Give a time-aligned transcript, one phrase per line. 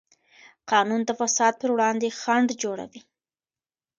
[0.71, 3.01] قانون د فساد پر وړاندې خنډ جوړوي.